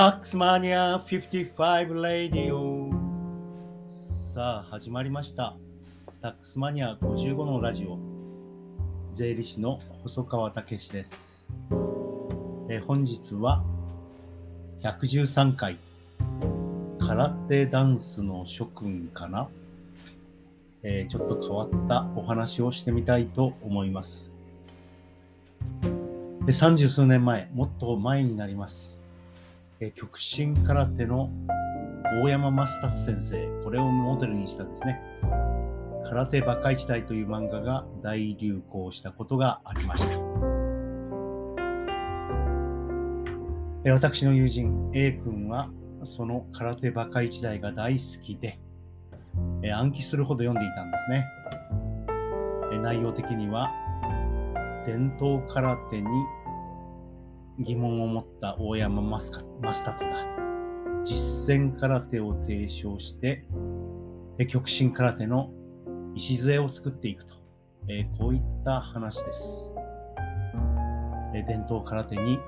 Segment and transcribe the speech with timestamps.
[0.00, 2.90] タックスマニア55レディオ
[4.32, 5.58] さあ始まりました。
[6.22, 7.98] タックスマニア55のラジオ。
[9.12, 11.52] 税理士の細川武史です。
[12.70, 13.62] え本日は
[14.82, 15.76] 113回。
[16.98, 19.50] 空手ダンスの諸君かな、
[20.82, 24.34] えー、ちょっと変わったお話をしてみたいと思います。
[25.82, 28.99] で30数年前もっと前になります。
[29.82, 31.30] え極真空手の
[32.22, 35.00] 大山正達先生、これをモデルにしたですね、
[36.04, 40.14] 空手バカ一代という漫画が大流行したことがありました。
[43.86, 45.70] え私の友人 A 君は
[46.02, 48.60] その空手バカ一代が大好きで、
[49.62, 51.26] え暗記するほど読んでいたんですね。
[52.74, 53.70] え内容的には
[54.86, 56.06] 伝統空手に
[57.62, 60.12] 疑問を持った大山正達が
[61.04, 63.44] 実践空手を提唱して
[64.48, 65.50] 極真空手の
[66.14, 67.34] 礎を作っていくと、
[67.88, 69.74] えこういった話です、
[71.34, 72.38] え伝統空手に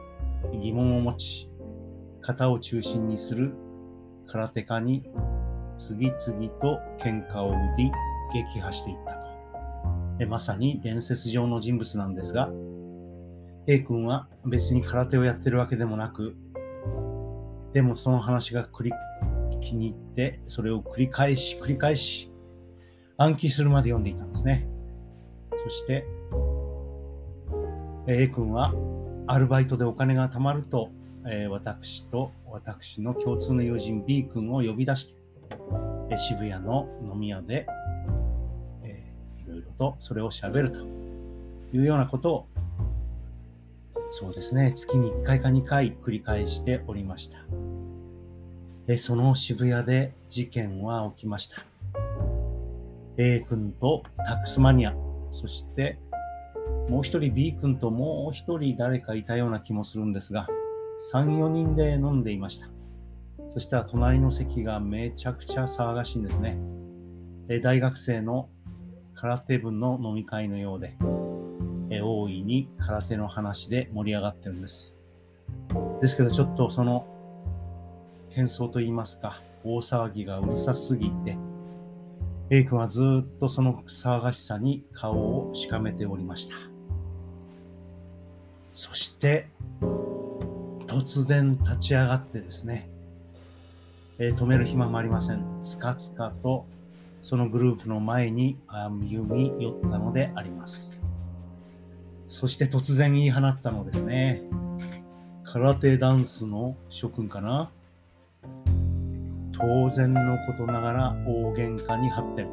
[0.61, 1.51] 疑問を持ち
[2.23, 3.55] 型を中心にする
[4.27, 5.05] 空手家に
[5.77, 7.93] 次々と喧嘩を売り
[8.35, 9.27] 撃破していったと、
[10.21, 12.51] えまさに伝説上の人物なんですが
[13.67, 16.35] A 君は別に空手をやってるわけでもなく、
[17.73, 18.93] でもその話が繰り
[19.61, 22.33] 気に入って、それを繰り返し繰り返し
[23.19, 24.67] 暗記するまで読んでいたんですね。
[25.65, 26.05] そして、
[28.09, 28.75] A 君は
[29.29, 30.91] アルバイトでお金が貯まると、
[31.25, 35.15] えー、私と私の共通の友人 B 君を呼び出して、
[36.11, 37.67] えー、渋谷の飲み屋で、
[38.83, 40.81] えー、いろいろとそれをしゃべると
[41.73, 42.49] いうようなことを
[44.15, 47.39] そうですね、月に1回か2回繰り返しておりました。
[48.85, 51.65] でその渋谷で事件は起きました。
[53.17, 54.95] A 君とタックスマニア、
[55.31, 55.99] そして
[56.91, 60.47] もう一人 B 君ともう一人誰かいたような気もするんですが、
[61.15, 62.69] 3、4人で飲んでいました。
[63.55, 66.59] そしたら隣の席がめちゃくちゃ騒がしいんですね。
[67.49, 68.51] え大学生の
[69.15, 70.99] 空手部の飲み会のようで、
[71.93, 74.99] え大いに空手の話で盛り上がってるんです。
[76.01, 77.07] ですけどちょっとその
[78.31, 81.37] 喧騒といいますか、大騒ぎがうるさすぎて、
[82.49, 86.55] A 君はずっとその騒がしさに顔をしかめておりました。
[88.73, 89.49] そして、
[90.87, 92.89] 突然立ち上がってですね、
[94.19, 95.45] えー、止める暇もありません。
[95.61, 96.65] つかつかと
[97.21, 100.92] そのグループの前に歩み寄ったのであります。
[102.33, 104.43] そして突然言い放ったのですね。
[105.45, 107.71] 空手ダンスの諸君かな
[109.53, 112.49] 当然のことながら大喧嘩に発展。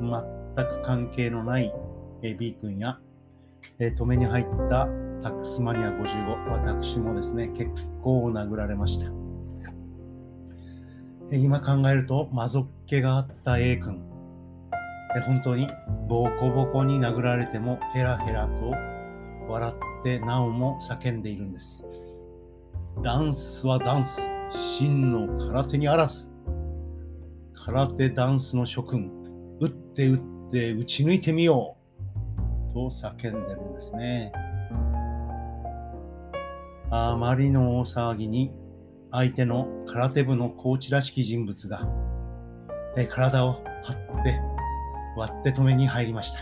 [0.00, 1.74] 全く関係のない
[2.22, 3.00] B 君や、
[3.80, 4.86] え止めに入った
[5.20, 7.72] タックスマニア55、私もですね、結
[8.04, 9.10] 構殴られました。
[11.32, 14.07] 今考えると、魔族気があった A 君。
[15.26, 15.66] 本当に？
[16.08, 18.72] ボコボコに殴られてもヘラヘラと
[19.48, 21.86] 笑ってなおも叫んでいるんです。
[23.02, 24.20] ダンスはダンス、
[24.50, 26.30] 真の空手にあらず。
[27.64, 29.10] 空手ダンスの諸君、
[29.60, 30.20] 打って打っ
[30.52, 31.76] て打ち抜いてみよ
[32.70, 34.32] うと叫んでるんですね。
[36.90, 38.50] あまりの大騒ぎに
[39.10, 41.86] 相手の空手部のコーチらしき人物が
[43.10, 44.40] 体を張って
[45.18, 46.38] 割って止めに入りました。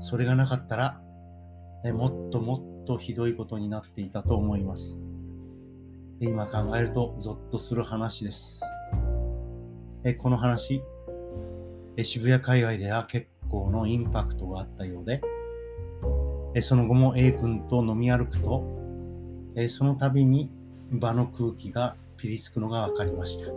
[0.00, 0.98] それがなかったら、
[1.84, 4.98] えもっともっとひどいことになっていたと思います。
[6.20, 8.62] で今考えるとゾッとする話です。
[10.04, 10.82] えこの話
[11.96, 15.20] え、渋谷界隈では結構のインパクトがあったようで、
[16.54, 18.64] えその後も A 君と飲み歩くと、
[19.54, 20.50] えその度に
[20.90, 23.52] 場の空気がピリつくのが分かりました。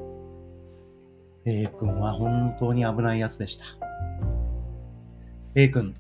[1.46, 3.87] A 君は本当に危ないやつでした。
[5.60, 5.96] A 君、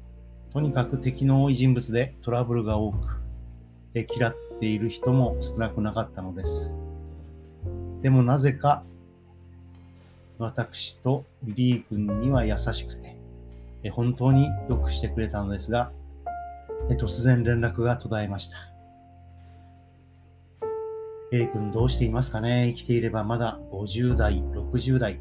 [0.53, 3.19] とにかく敵の多い人物でトラブルが多く、
[3.95, 6.77] え嫌っている人も少なくなかったのです。
[8.03, 8.83] でもなぜか、
[10.37, 13.17] 私と B 君には優しくて、
[13.81, 15.91] え本当によくしてくれたのですが、
[16.91, 18.57] え突然連絡が途絶えました。
[21.31, 22.71] A 君どうしていますかね？
[22.75, 25.19] 生きていればまだ50代、60代。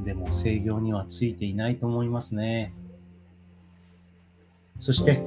[0.00, 2.74] でも制御にはついていないと思いますね。
[4.80, 5.22] そして、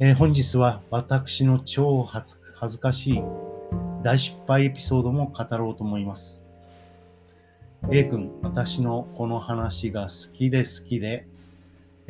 [0.00, 2.36] えー、本日は私の超恥
[2.68, 3.22] ずかしい
[4.02, 6.42] 大失敗エピソードも語ろうと思います。
[7.90, 11.26] A 君、私のこの話が好きで好きで、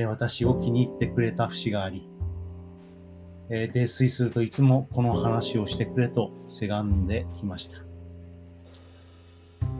[0.06, 2.08] 私を気に入ってくれた節があり、
[3.48, 7.78] 泥酔するといつもこの話をしてくれとせがんできました。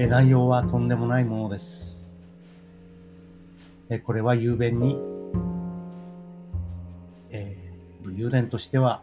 [0.05, 2.09] 内容はとんでもないものです。
[4.05, 9.03] これは雄弁に、ー、武勇伝としては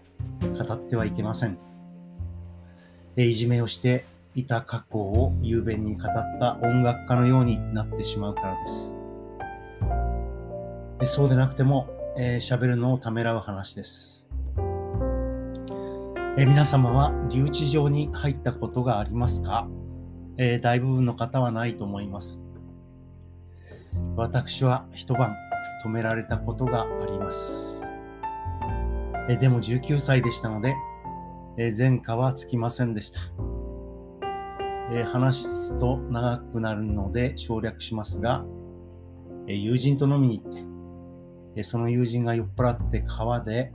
[0.58, 1.58] 語ってはいけません。
[3.18, 4.06] いじめをして
[4.36, 8.96] いた過去を雄弁に語った音楽家のようになってしまうからです。
[11.13, 14.28] そうでなくても喋、えー、るのをためらう話です。
[16.38, 19.68] えー、皆様は留置場に入ったことがありますか、
[20.38, 22.46] えー、大部分の方はないと思います。
[24.16, 25.36] 私は一晩
[25.84, 27.81] 止められたことがあります。
[29.29, 30.75] えでも19歳でしたので、
[31.57, 33.19] え前科はつきませんでした。
[34.91, 38.45] え話すと長くなるので省略しますが、
[39.47, 40.63] え友人と飲みに行って、
[41.62, 43.71] えその友人が酔っ払って川で、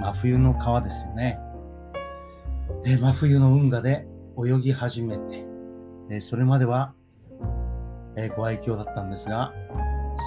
[0.00, 1.38] 真冬の川ですよね。
[2.86, 4.06] え真冬の運河で
[4.38, 5.44] 泳ぎ始めて、
[6.08, 6.94] えそれまでは、
[8.16, 9.52] えご愛嬌だったんですが、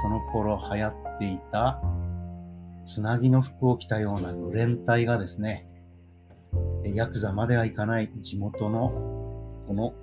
[0.01, 1.81] その頃流行っていた
[2.86, 5.68] つなぎの服を着たようなグレン隊がですね、
[6.84, 8.90] ヤクザまではいかない地元の
[9.68, 9.94] この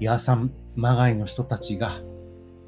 [0.00, 2.00] ヤーサンまがいの人たちが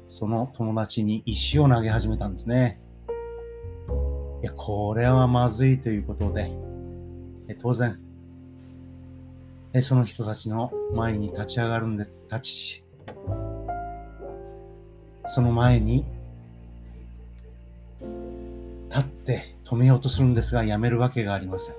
[0.05, 2.81] その友達に石を投げ始めたんですね。
[4.41, 6.51] いや、これはまずいということで、
[7.47, 7.99] え当然
[9.73, 12.83] え、その人たちの前に立ち上がるんで、立ち、
[15.25, 16.05] その前に
[19.71, 21.75] 止めようとするんですが、やめるわけがありません。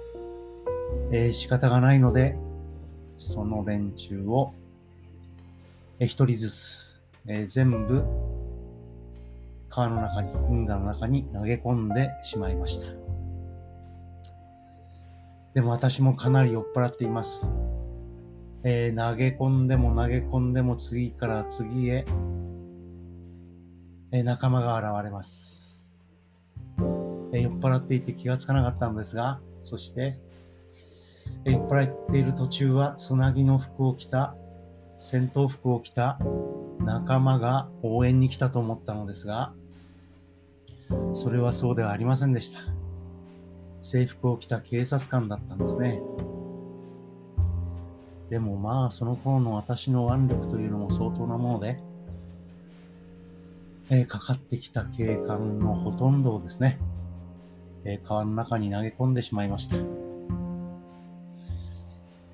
[1.13, 2.39] えー、仕方がないので、
[3.19, 4.55] その連中を、
[5.99, 8.03] え一人ずつ、え全部
[9.69, 12.87] 川の中に、運河の中に投げ込んでしまいました。
[15.53, 17.47] でも私もかなり酔っ払っています。
[18.65, 22.07] えー、投げ込んでも投げ込んでも次から次へ、
[24.13, 25.62] えー、仲間が現れます、
[27.41, 30.19] 酔っ払っていて気がつかなかったのですが、そして
[31.45, 34.35] 酔っ払っている途中はつなぎの服を着た
[34.99, 36.19] 戦闘服を着た
[36.81, 39.53] 仲間が応援に来たと思ったのですが
[41.13, 42.61] それはそうではありませんでした。
[43.81, 46.01] 制服を着た警察官だったんですね。
[48.31, 51.81] でもまあその頃の私の腕力というのも相当なもので、
[53.91, 56.79] えー、かかってきた警官のほとんどをですね、
[57.85, 59.77] えー、川の中に投げ込んでしまいました。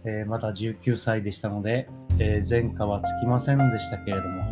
[0.05, 4.43] えー、まだ19歳でしたので、えー、前科はつきませんでしたけれども、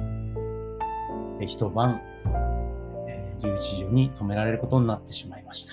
[1.41, 2.01] えー、一晩、
[3.09, 5.73] え留置所に止められることになってしまいました。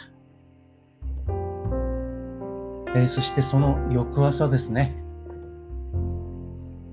[2.96, 4.94] えそしてその翌朝ですね、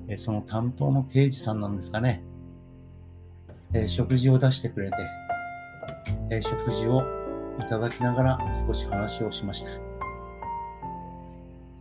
[0.09, 2.23] えその担当の刑事さんなんですかね、
[3.75, 4.97] え食事を出してくれて、
[6.31, 7.20] え食事を
[7.61, 9.71] いただきながら少し話をしました。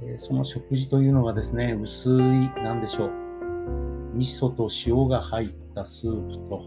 [0.02, 2.16] えその食事というのがですね、薄い、
[2.64, 3.12] なんでしょう、
[4.16, 6.64] 味噌と塩が入ったスープと、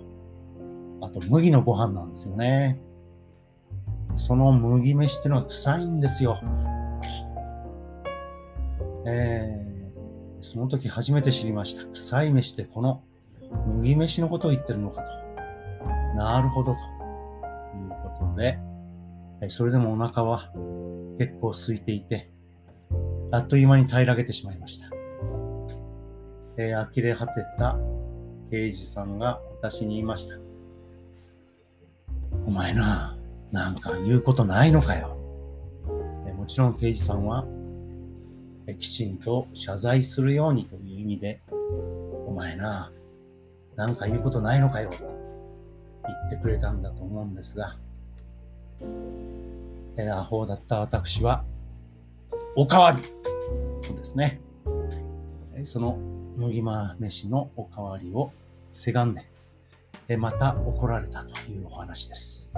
[1.00, 2.81] あと麦のご飯なんですよね。
[4.14, 6.38] その麦飯っていうのは臭いんですよ。
[9.07, 11.87] えー、その時初めて知りました。
[11.87, 13.02] 臭い飯ってこの
[13.66, 15.23] 麦飯のことを言ってるのかと。
[16.16, 16.83] なるほどとい
[17.87, 17.88] う
[18.19, 18.59] ことで、
[19.49, 20.52] それでもお腹は
[21.18, 22.30] 結構空いていて、
[23.30, 24.87] あっという間に平らげてしまいました。
[26.56, 27.78] えー、呆れ果てた
[28.50, 30.37] 刑事さんが私に言いました。
[32.46, 33.16] お前な、
[33.50, 35.16] なんか言うことないのかよ。
[36.26, 37.46] え、もちろん刑事さんは、
[38.66, 41.40] え、きちんと謝罪するようにという意味で、
[42.26, 42.92] お前な、
[43.76, 44.90] なんか言うことないのかよ。
[44.90, 47.76] と言ってくれたんだと思うんですが、
[49.97, 51.45] えー、アホだった私は、
[52.57, 53.02] おかわり
[53.87, 54.41] とですね、
[55.64, 55.99] その
[56.37, 58.33] 麦ま飯のおかわりを
[58.71, 59.25] せがんで、
[60.09, 62.52] えまた怒られたというお話です。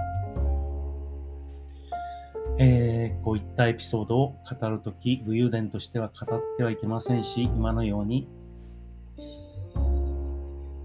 [2.57, 8.29] えー、こういったエピソードを語るとき、武勇伝としては語ってはいけませんし、今のように、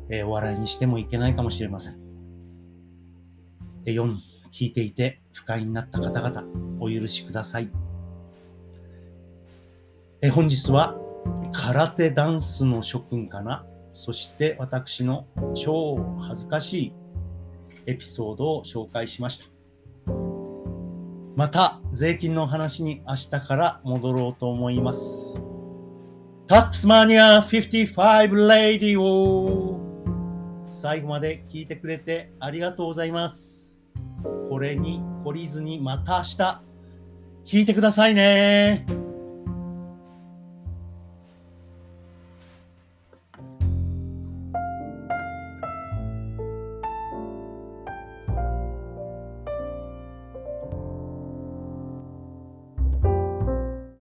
[0.09, 1.97] えー、お笑いにしてもいけないかもしれません。
[3.85, 4.17] 4、
[4.51, 6.45] 聞いていて不快になった方々、
[6.81, 7.71] お許しください。
[10.23, 10.97] え本日は
[11.53, 13.65] 空手ダンスの諸君かな？
[13.93, 16.93] そして私の超恥ずかしい
[17.87, 19.47] エピソードを紹介しました。
[21.37, 25.43] また税金の話に明日から戻ろうと思います。
[26.47, 29.81] タックスマニア55レディオ
[30.69, 33.60] 最後まで聞いてくれてありがとうございます。
[34.49, 36.63] これに懲りずにまた明日
[37.45, 39.10] 聞いてくださいね。